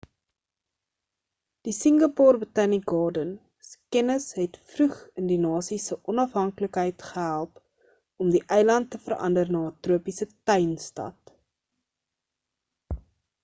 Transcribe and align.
die 1.65 1.73
singapore 1.79 2.39
botanic 2.43 2.85
garden 2.91 3.33
se 3.67 3.75
kennis 3.95 4.25
het 4.41 4.55
vroeg 4.71 4.95
in 5.23 5.29
die 5.33 5.37
nasie 5.43 5.77
se 5.85 5.99
onafhanlikheid 6.15 7.05
gehelp 7.11 7.63
om 8.25 8.33
die 8.37 8.43
eiland 8.59 8.91
te 8.97 9.03
verander 9.05 9.55
na 9.59 9.63
'n 9.67 9.77
tropiese 9.89 10.29
tuin 10.33 10.73
stad 10.89 11.33